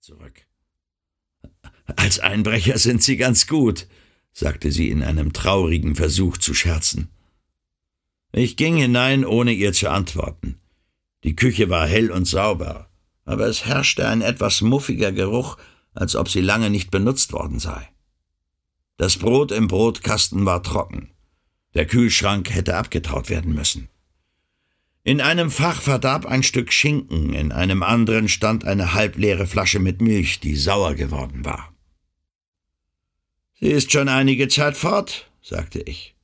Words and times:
zurück. 0.00 0.46
Als 1.96 2.20
Einbrecher 2.20 2.78
sind 2.78 3.02
Sie 3.02 3.16
ganz 3.16 3.46
gut, 3.46 3.86
sagte 4.32 4.72
sie 4.72 4.90
in 4.90 5.02
einem 5.02 5.32
traurigen 5.32 5.94
Versuch 5.94 6.38
zu 6.38 6.54
scherzen. 6.54 7.10
Ich 8.32 8.56
ging 8.56 8.76
hinein, 8.76 9.24
ohne 9.24 9.52
ihr 9.52 9.72
zu 9.72 9.90
antworten. 9.90 10.60
Die 11.24 11.36
Küche 11.36 11.68
war 11.68 11.86
hell 11.86 12.10
und 12.10 12.24
sauber, 12.24 12.88
aber 13.24 13.46
es 13.46 13.66
herrschte 13.66 14.08
ein 14.08 14.22
etwas 14.22 14.62
muffiger 14.62 15.12
Geruch, 15.12 15.58
als 15.92 16.16
ob 16.16 16.28
sie 16.28 16.40
lange 16.40 16.70
nicht 16.70 16.90
benutzt 16.90 17.32
worden 17.32 17.58
sei. 17.58 17.86
Das 18.96 19.18
Brot 19.18 19.52
im 19.52 19.68
Brotkasten 19.68 20.46
war 20.46 20.62
trocken. 20.62 21.10
Der 21.74 21.86
Kühlschrank 21.86 22.50
hätte 22.54 22.76
abgetaut 22.76 23.28
werden 23.28 23.52
müssen. 23.52 23.88
In 25.02 25.20
einem 25.20 25.50
Fach 25.50 25.80
verdarb 25.80 26.26
ein 26.26 26.42
Stück 26.42 26.72
Schinken, 26.72 27.32
in 27.32 27.52
einem 27.52 27.82
anderen 27.82 28.28
stand 28.28 28.64
eine 28.64 28.92
halbleere 28.92 29.46
Flasche 29.46 29.78
mit 29.78 30.02
Milch, 30.02 30.40
die 30.40 30.56
sauer 30.56 30.94
geworden 30.94 31.44
war. 31.44 31.72
Sie 33.58 33.68
ist 33.68 33.92
schon 33.92 34.08
einige 34.08 34.48
Zeit 34.48 34.76
fort, 34.76 35.30
sagte 35.42 35.80
ich. 35.80 36.14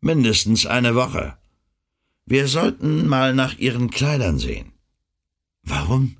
Mindestens 0.00 0.66
eine 0.66 0.94
Woche. 0.94 1.36
Wir 2.26 2.48
sollten 2.48 3.06
mal 3.06 3.34
nach 3.34 3.58
ihren 3.58 3.90
Kleidern 3.90 4.38
sehen. 4.38 4.72
Warum? 5.62 6.16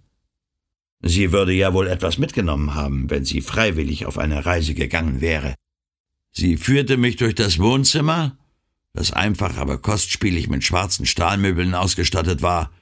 Sie 1.03 1.33
würde 1.33 1.53
ja 1.53 1.75
wohl 1.75 1.89
etwas 1.89 2.19
mitgenommen 2.19 2.75
haben, 2.75 3.11
wenn 3.11 3.25
sie 3.25 3.41
freiwillig 3.41 4.07
auf 4.07 4.19
eine 4.19 4.47
Reise 4.47 4.75
gegangen 4.75 5.21
wäre. 5.21 5.55
Sie 6.31 6.57
führte 6.57 6.97
mich 6.97 7.17
durch 7.17 7.35
das 7.35 7.59
Wohnzimmer, 7.59 8.39
das 8.95 9.11
einfach 9.13 9.59
aber 9.59 9.77
kostspielig 9.79 10.49
mit 10.49 10.65
schwarzen 10.65 11.05
Stahlmöbeln 11.05 11.75
ausgestattet 11.75 12.41
war, 12.41 12.73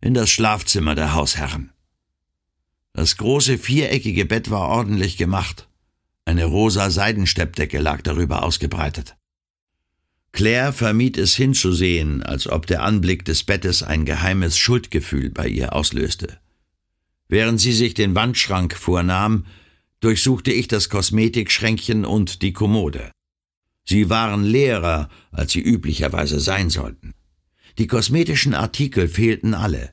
in 0.00 0.14
das 0.14 0.30
Schlafzimmer 0.30 0.94
der 0.94 1.14
Hausherren. 1.14 1.72
Das 2.92 3.16
große 3.16 3.58
viereckige 3.58 4.26
Bett 4.26 4.50
war 4.50 4.68
ordentlich 4.68 5.16
gemacht. 5.16 5.68
Eine 6.26 6.44
rosa 6.44 6.90
Seidensteppdecke 6.90 7.80
lag 7.80 8.02
darüber 8.02 8.44
ausgebreitet. 8.44 9.16
Claire 10.32 10.72
vermied 10.72 11.16
es 11.16 11.34
hinzusehen, 11.34 12.22
als 12.22 12.46
ob 12.46 12.66
der 12.66 12.82
Anblick 12.82 13.24
des 13.24 13.44
Bettes 13.44 13.82
ein 13.82 14.04
geheimes 14.04 14.58
Schuldgefühl 14.58 15.30
bei 15.30 15.48
ihr 15.48 15.74
auslöste. 15.74 16.38
Während 17.28 17.60
sie 17.60 17.72
sich 17.72 17.94
den 17.94 18.14
Wandschrank 18.14 18.76
vornahm, 18.76 19.46
durchsuchte 20.00 20.52
ich 20.52 20.68
das 20.68 20.88
Kosmetikschränkchen 20.90 22.04
und 22.04 22.42
die 22.42 22.52
Kommode. 22.52 23.10
Sie 23.84 24.08
waren 24.08 24.44
leerer, 24.44 25.08
als 25.30 25.52
sie 25.52 25.60
üblicherweise 25.60 26.40
sein 26.40 26.70
sollten. 26.70 27.14
Die 27.78 27.86
kosmetischen 27.86 28.54
Artikel 28.54 29.08
fehlten 29.08 29.54
alle. 29.54 29.92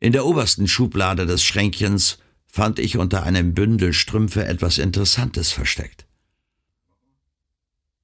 In 0.00 0.12
der 0.12 0.26
obersten 0.26 0.68
Schublade 0.68 1.26
des 1.26 1.42
Schränkchens 1.42 2.18
fand 2.46 2.78
ich 2.78 2.98
unter 2.98 3.24
einem 3.24 3.54
Bündel 3.54 3.92
Strümpfe 3.92 4.44
etwas 4.44 4.78
Interessantes 4.78 5.50
versteckt. 5.50 6.06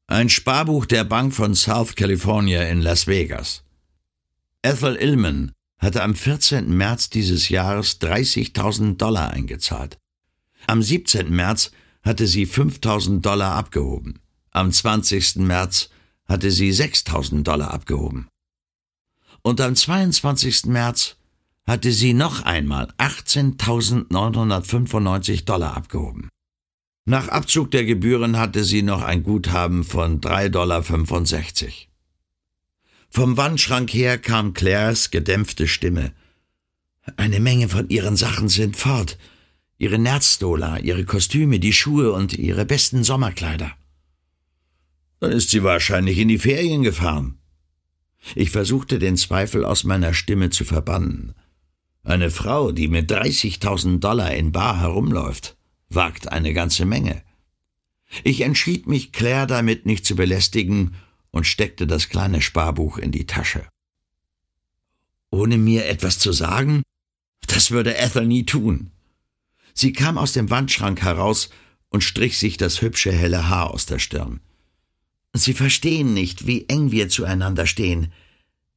Ein 0.07 0.29
Sparbuch 0.29 0.87
der 0.87 1.05
Bank 1.05 1.35
von 1.35 1.55
South 1.55 1.95
California 1.95 2.63
in 2.65 2.81
Las 2.81 3.07
Vegas. 3.07 3.63
Ethel 4.63 4.97
Illman 4.97 5.53
hatte 5.79 6.03
am 6.03 6.17
14. 6.17 6.69
März 6.77 7.11
dieses 7.11 7.49
Jahres 7.49 8.01
30.000 8.01 8.97
Dollar 8.97 9.31
eingezahlt. 9.31 9.99
Am 10.67 10.83
17. 10.83 11.31
März 11.31 11.71
hatte 12.03 12.27
sie 12.27 12.47
5.000 12.47 13.21
Dollar 13.21 13.55
abgehoben. 13.55 14.19
Am 14.53 14.73
20. 14.73 15.37
März 15.37 15.91
hatte 16.27 16.51
sie 16.51 16.71
6.000 16.71 17.45
Dollar 17.45 17.73
abgehoben. 17.73 18.27
Und 19.43 19.61
am 19.61 19.77
22. 19.77 20.67
März 20.67 21.15
hatte 21.67 21.93
sie 21.93 22.15
noch 22.15 22.43
einmal 22.43 22.93
18.995 22.99 25.45
Dollar 25.45 25.77
abgehoben. 25.77 26.29
Nach 27.05 27.29
Abzug 27.29 27.71
der 27.71 27.85
Gebühren 27.85 28.39
hatte 28.39 28.65
sie 28.65 28.83
noch 28.83 29.03
ein 29.03 29.23
Guthaben 29.23 29.85
von 29.85 30.21
3,65 30.21 30.49
Dollar. 30.51 30.83
Vom 33.09 33.37
Wandschrank 33.37 33.93
her 33.93 34.19
kam 34.19 34.53
Claires 34.53 35.11
gedämpfte 35.11 35.69
Stimme. 35.69 36.13
Eine 37.17 37.41
Menge 37.41 37.69
von 37.69 37.89
ihren 37.89 38.15
Sachen 38.17 38.49
sind 38.49 38.77
fort. 38.77 39.19
Ihre 39.79 39.99
Nerzdola, 39.99 40.79
ihre 40.79 41.05
Kostüme, 41.05 41.59
die 41.59 41.73
Schuhe 41.73 42.13
und 42.13 42.35
ihre 42.35 42.65
besten 42.67 43.03
Sommerkleider. 43.03 43.75
Dann 45.21 45.33
ist 45.33 45.51
sie 45.51 45.63
wahrscheinlich 45.63 46.19
in 46.19 46.29
die 46.29 46.39
Ferien 46.39 46.83
gefahren. 46.83 47.39
Ich 48.35 48.51
versuchte 48.51 48.99
den 48.99 49.17
Zweifel 49.17 49.65
aus 49.65 49.85
meiner 49.85 50.15
Stimme 50.15 50.51
zu 50.51 50.65
verbannen. 50.65 51.35
Eine 52.03 52.31
Frau, 52.31 52.73
die 52.73 52.89
mit 52.89 53.11
30.000 53.13 54.01
Dollar 54.01 54.35
in 54.35 54.53
Bar 54.53 54.81
herumläuft, 54.81 55.57
wagt 55.91 56.33
eine 56.33 56.55
ganze 56.55 56.87
Menge. 56.87 57.23
Ich 58.25 58.41
entschied 58.41 58.87
mich, 58.87 59.13
Claire 59.13 59.47
damit 59.47 59.87
nicht 59.87 60.05
zu 60.05 60.17
belästigen 60.17 60.95
und 61.31 61.47
steckte 61.47 61.87
das 61.87 62.09
kleine 62.09 62.43
Sparbuch 62.43 62.99
in 62.99 63.13
die 63.13 63.27
Tasche. 63.27 63.67
Ohne 65.31 65.59
mir 65.59 65.87
etwas 65.87 66.19
zu 66.19 66.33
sagen? 66.33 66.83
Das 67.47 67.71
würde 67.71 67.97
Ethel 67.97 68.27
nie 68.27 68.45
tun. 68.45 68.91
Sie 69.75 69.93
kam 69.93 70.19
aus 70.19 70.33
dem 70.33 70.51
Wandschrank 70.51 71.03
heraus 71.03 71.51
und 71.89 72.03
strich 72.03 72.39
sich 72.39 72.57
das 72.57 72.83
hübsche 72.83 73.13
helle 73.13 73.49
Haar 73.49 73.71
aus 73.71 73.87
der 73.87 73.99
Stirn. 73.99 74.41
Sie 75.33 75.55
verstehen 75.55 76.13
nicht, 76.13 76.47
wie 76.47 76.69
eng 76.69 76.91
wir 76.91 77.09
zueinander 77.09 77.67
stehen, 77.67 78.13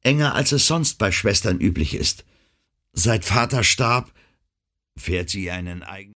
enger 0.02 0.34
als 0.34 0.52
es 0.52 0.66
sonst 0.66 0.98
bei 0.98 1.10
Schwestern 1.10 1.60
üblich 1.60 1.94
ist. 1.94 2.24
Seit 2.92 3.24
Vater 3.24 3.64
starb, 3.64 4.12
fährt 4.96 5.30
sie 5.30 5.50
einen 5.50 5.82
eigenen 5.82 6.04